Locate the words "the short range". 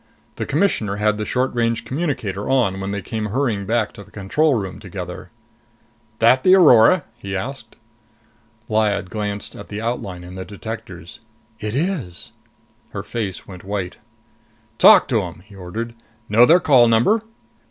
1.19-1.85